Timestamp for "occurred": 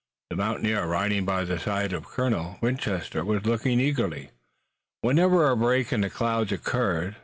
6.51-7.17